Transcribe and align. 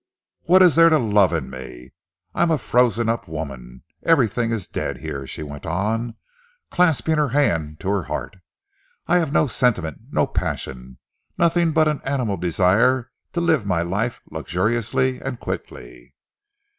What 0.45 0.63
is 0.63 0.73
there 0.73 0.89
to 0.89 0.97
love 0.97 1.31
in 1.31 1.47
me? 1.51 1.91
I 2.33 2.41
am 2.41 2.49
a 2.49 2.57
frozen 2.57 3.07
up 3.07 3.27
woman. 3.27 3.83
Everything 4.01 4.51
is 4.51 4.67
dead 4.67 4.97
here," 4.97 5.27
she 5.27 5.43
went 5.43 5.63
on, 5.63 6.15
clasping 6.71 7.17
her 7.17 7.29
hand 7.29 7.79
to 7.81 7.89
her 7.89 8.05
heart. 8.05 8.37
"I 9.05 9.17
have 9.17 9.31
no 9.31 9.45
sentiment, 9.45 9.99
no 10.09 10.25
passion, 10.25 10.97
nothing 11.37 11.71
but 11.71 11.87
an 11.87 12.01
animal 12.03 12.37
desire 12.37 13.11
to 13.33 13.41
live 13.41 13.67
my 13.67 13.83
life 13.83 14.23
luxuriously 14.31 15.21
and 15.21 15.39
quickly." 15.39 16.15